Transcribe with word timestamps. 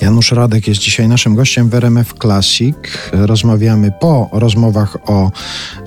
Janusz 0.00 0.32
Radek 0.32 0.68
jest 0.68 0.80
dzisiaj 0.80 1.08
naszym 1.08 1.34
gościem 1.34 1.68
w 1.68 1.74
RMF 1.74 2.14
Classic. 2.22 2.76
Rozmawiamy 3.12 3.92
po 4.00 4.28
rozmowach 4.32 4.96
o 5.10 5.30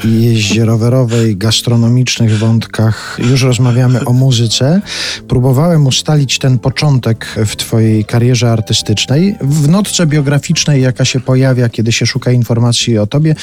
jeździe 0.04 0.66
rowerowej, 0.66 1.38
gastronomicznych 1.38 2.38
wątkach. 2.38 3.20
Już 3.32 3.44
rozmawiamy 3.44 4.06
o 4.06 4.14
muzyce. 4.14 4.82
Próbowałem 5.28 5.88
ustalić 5.88 6.40
ten 6.40 6.60
początek 6.60 7.26
w 7.46 7.56
Twojej 7.56 8.06
karierze 8.06 8.52
artystycznej. 8.52 9.36
W 9.42 9.68
notce 9.70 10.08
biograficznej, 10.08 10.82
jaka 10.82 11.06
się 11.06 11.20
pojawia, 11.20 11.70
kiedy 11.70 11.92
się 11.92 12.06
szuka 12.06 12.32
informacji 12.32 12.98
o 12.98 13.08
Tobie, 13.08 13.36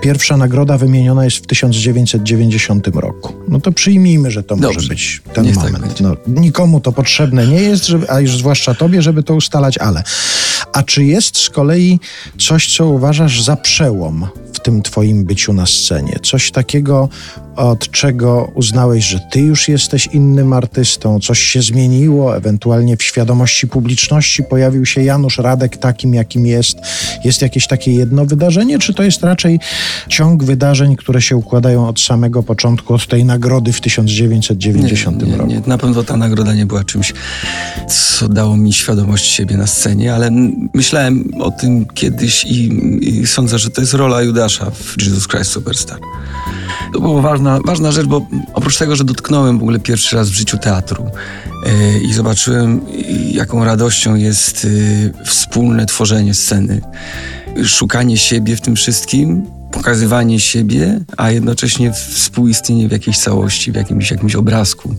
pierwsza 0.00 0.36
nagroda 0.36 0.78
wymieniona 0.78 1.24
jest 1.24 1.36
w 1.36 1.46
1990 1.46 2.86
roku. 2.88 3.32
No 3.48 3.60
to 3.60 3.72
przyjmijmy, 3.72 4.30
że 4.30 4.42
to 4.42 4.56
Dobrze. 4.56 4.74
może 4.74 4.88
być 4.88 5.22
ten 5.34 5.44
Niech 5.44 5.54
tak 5.56 5.64
moment. 5.64 5.86
będzie. 5.86 6.04
no, 6.04 6.16
nikomu 6.40 6.80
to 6.80 6.92
potrzebne 6.92 7.46
nie 7.46 7.60
jest, 7.62 7.86
żeby, 7.86 8.10
a 8.10 8.20
już 8.20 8.38
zwłaszcza 8.38 8.74
Tobie, 8.74 9.02
żeby 9.02 9.22
to 9.22 9.34
ustalać, 9.34 9.78
ale. 9.78 10.02
A 10.72 10.82
czy 10.82 11.04
jest 11.04 11.36
z 11.36 11.50
kolei 11.50 12.00
coś, 12.38 12.76
co 12.76 12.86
uważasz 12.86 13.42
za 13.42 13.56
przełom 13.56 14.26
w 14.52 14.60
tym 14.60 14.82
Twoim 14.82 15.24
byciu 15.24 15.52
na 15.52 15.66
scenie? 15.66 16.18
Coś 16.22 16.50
takiego, 16.50 17.08
od 17.56 17.90
czego 17.90 18.50
uznałeś, 18.54 19.04
że 19.04 19.20
Ty 19.30 19.40
już 19.40 19.68
jesteś 19.68 20.06
innym 20.06 20.52
artystą, 20.52 21.20
coś 21.20 21.38
się 21.38 21.62
zmieniło, 21.62 22.36
ewentualnie 22.36 22.96
w 22.96 23.02
świadomości 23.02 23.66
publiczności 23.66 24.42
pojawił 24.42 24.86
się 24.86 25.02
Janusz 25.02 25.38
Radek 25.38 25.76
takim, 25.76 26.14
jakim 26.14 26.46
jest. 26.46 26.78
Jest 27.24 27.42
jakieś 27.42 27.66
takie 27.66 27.92
jedno 27.92 28.26
wydarzenie, 28.26 28.78
czy 28.78 28.94
to 28.94 29.02
jest 29.02 29.22
raczej 29.22 29.60
ciąg 30.08 30.44
wydarzeń, 30.44 30.96
które 30.96 31.22
się 31.22 31.36
układają 31.36 31.88
od 31.88 32.00
samego 32.00 32.42
początku, 32.42 32.94
od 32.94 33.06
tej 33.06 33.24
nagrody 33.24 33.72
w 33.72 33.80
1990 33.80 35.26
nie, 35.26 35.36
roku? 35.36 35.50
nie, 35.50 35.62
na 35.66 35.78
pewno 35.78 36.02
ta 36.02 36.16
nagroda 36.16 36.54
nie 36.54 36.66
była 36.66 36.84
czymś, 36.84 37.12
co 37.88 38.28
dało 38.28 38.56
mi 38.56 38.72
świadomość 38.72 39.26
siebie 39.26 39.56
na 39.56 39.66
scenie, 39.66 40.14
ale 40.14 40.30
myślałem 40.74 41.30
o 41.40 41.50
tym 41.50 41.86
kiedyś 41.86 42.44
i, 42.44 42.70
i 43.08 43.26
sądzę, 43.26 43.58
że 43.58 43.70
to 43.70 43.80
jest 43.80 43.94
rola 43.94 44.22
Judasza 44.22 44.70
w 44.70 45.02
Jesus 45.02 45.28
Christ 45.28 45.50
Superstar. 45.50 45.98
To 46.92 47.00
była 47.00 47.22
ważna, 47.44 47.60
ważna 47.66 47.92
rzecz, 47.92 48.06
bo 48.06 48.26
oprócz 48.54 48.78
tego, 48.78 48.96
że 48.96 49.04
dotknąłem 49.04 49.58
w 49.58 49.62
ogóle 49.62 49.78
pierwszy 49.78 50.16
raz 50.16 50.30
w 50.30 50.32
życiu 50.32 50.58
teatru 50.58 51.04
e, 51.66 51.98
i 51.98 52.12
zobaczyłem, 52.12 52.80
jaką 53.30 53.64
radością 53.64 54.14
jest 54.14 54.66
e, 55.20 55.24
wspólne 55.24 55.86
tworzenie 55.86 56.34
sceny, 56.34 56.80
szukanie 57.64 58.16
siebie 58.16 58.56
w 58.56 58.60
tym 58.60 58.76
wszystkim, 58.76 59.46
pokazywanie 59.74 60.40
siebie, 60.40 61.00
a 61.16 61.30
jednocześnie 61.30 61.92
współistnienie 61.92 62.88
w 62.88 62.92
jakiejś 62.92 63.18
całości, 63.18 63.72
w 63.72 63.74
jakimś, 63.74 64.10
jakimś 64.10 64.34
obrazku. 64.34 64.94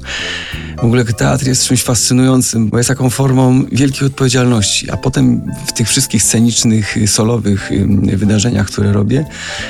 W 0.78 0.84
ogóle 0.84 1.06
teatr 1.06 1.48
jest 1.48 1.64
czymś 1.64 1.84
fascynującym, 1.84 2.70
bo 2.70 2.78
jest 2.78 2.88
taką 2.88 3.09
formą 3.09 3.66
wielkiej 3.72 4.08
odpowiedzialności, 4.08 4.92
a 4.92 4.98
potem 4.98 5.42
w 5.68 5.73
tych 5.73 5.88
wszystkich 5.90 6.23
scenicznych, 6.23 6.98
y, 6.98 7.08
solowych 7.08 7.72
ym, 7.72 8.18
wydarzeniach, 8.18 8.68
które 8.68 8.94
robię, 8.94 9.26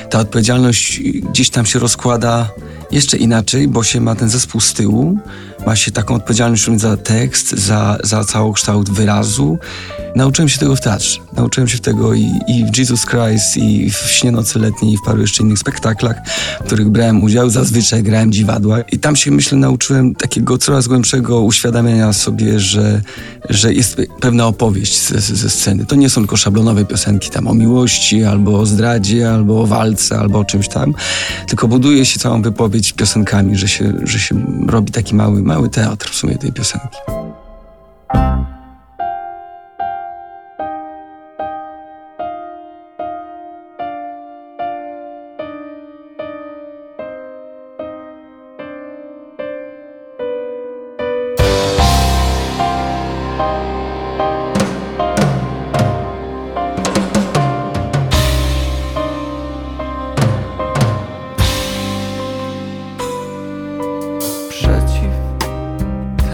ta 0.09 0.20
odpowiedzialność 0.20 1.00
y, 1.00 1.22
gdzieś 1.31 1.50
tam 1.50 1.66
się 1.66 1.80
rozkłada 1.80 2.50
jeszcze 2.92 3.17
inaczej, 3.17 3.67
bo 3.67 3.83
się 3.83 4.02
ma 4.02 4.16
ten 4.16 4.30
zespół 4.30 4.61
z 4.61 4.73
tyłu, 4.73 5.17
ma 5.66 5.75
się 5.75 5.91
taką 5.91 6.16
odpowiedzialność 6.16 6.66
za 6.77 6.97
tekst, 6.97 7.49
za, 7.49 7.97
za 8.03 8.23
całokształt 8.23 8.89
wyrazu. 8.89 9.58
Nauczyłem 10.16 10.49
się 10.49 10.59
tego 10.59 10.75
w 10.75 10.81
teatrze. 10.81 11.19
Nauczyłem 11.38 11.67
się 11.67 11.80
tego 11.80 12.13
i, 12.13 12.31
i 12.47 12.66
w 12.66 12.77
Jesus 12.77 13.05
Christ, 13.05 13.58
i 13.58 13.91
w 13.91 13.97
Śnie 13.97 14.31
Nocy 14.31 14.59
Letniej, 14.59 14.93
i 14.93 14.97
w 14.97 15.02
paru 15.05 15.21
jeszcze 15.21 15.43
innych 15.43 15.59
spektaklach, 15.59 16.16
w 16.61 16.63
których 16.63 16.89
brałem 16.89 17.23
udział. 17.23 17.49
Zazwyczaj 17.49 18.03
grałem 18.03 18.31
dziwadła. 18.31 18.81
I 18.81 18.99
tam 18.99 19.16
się, 19.16 19.31
myślę, 19.31 19.58
nauczyłem 19.58 20.16
takiego 20.16 20.58
coraz 20.58 20.88
głębszego 20.88 21.41
uświadamiania 21.41 22.13
sobie, 22.13 22.59
że, 22.59 23.02
że 23.49 23.73
jest 23.73 23.97
pewna 24.19 24.47
opowieść 24.47 25.08
ze, 25.08 25.19
ze 25.19 25.49
sceny. 25.49 25.86
To 25.86 25.95
nie 25.95 26.09
są 26.09 26.21
tylko 26.21 26.37
szablonowe 26.37 26.86
piosenki 26.86 27.30
tam 27.30 27.47
o 27.47 27.53
miłości, 27.53 28.23
albo 28.23 28.59
o 28.59 28.65
zdradzie, 28.65 29.32
albo 29.32 29.61
o 29.61 29.67
walce, 29.67 30.20
albo 30.20 30.39
o 30.39 30.45
czymś 30.45 30.67
tam, 30.67 30.93
tylko 31.47 31.67
buduje 31.67 32.05
się 32.05 32.20
całą 32.20 32.42
wypowiedź 32.42 32.93
piosenkami, 32.93 33.58
że 33.58 33.67
się, 33.67 33.93
że 34.03 34.20
się 34.20 34.45
robi 34.67 34.92
taki 34.92 35.15
mały, 35.15 35.42
mały 35.55 35.70
teatr 35.70 36.10
w 36.10 36.16
sumie 36.16 36.38
tej 36.38 36.54
piosenki. 36.54 36.98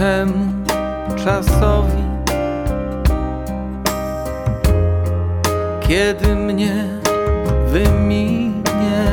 Temu 0.01 0.45
czasowi, 1.23 2.03
kiedy 5.87 6.35
mnie 6.35 6.85
wyminie, 7.67 9.03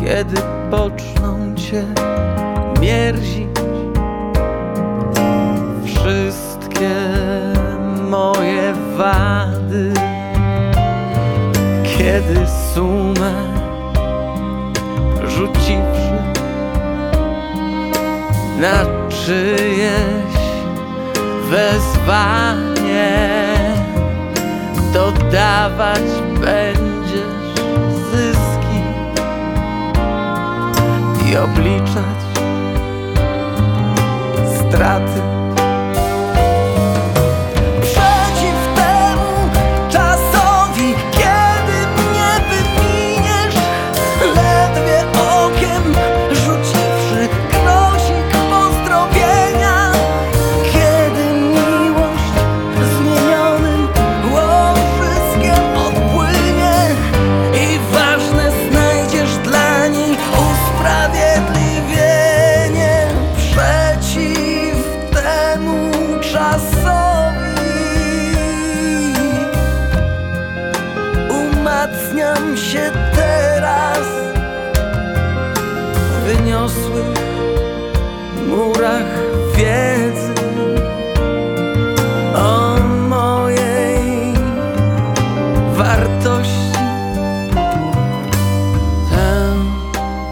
kiedy 0.00 0.42
poczną 0.70 1.54
cię 1.54 1.84
mierzić 2.80 3.48
wszystkie 5.84 6.90
moje 8.10 8.74
wady, 8.96 9.92
kiedy 11.98 12.46
na 18.62 18.86
czyjeś 19.08 20.34
wezwanie 21.50 23.10
dodawać 24.92 26.02
będziesz 26.40 27.54
zyski 28.12 28.80
i 31.30 31.36
obliczać 31.36 32.22
straty. 34.58 35.31
wartości. 85.72 86.72
Tę 89.10 89.54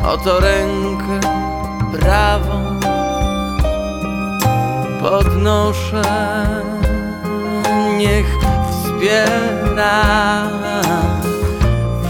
oto 0.09 0.41
rękę 0.41 1.21
prawą 1.93 2.81
podnoszę. 5.03 6.03
Niech 7.99 8.27
wspiera 8.71 10.03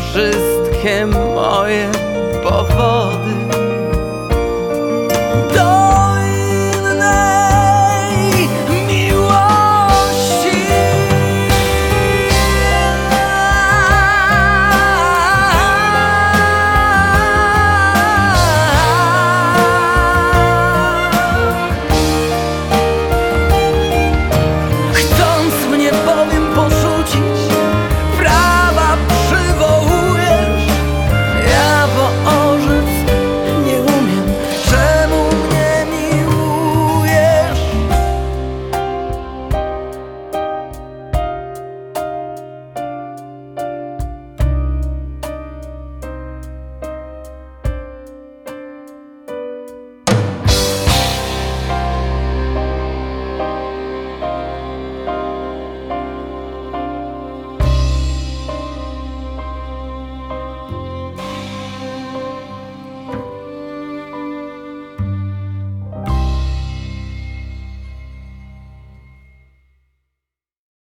wszystkie 0.00 1.06
moje 1.06 1.90
powody. 2.42 3.40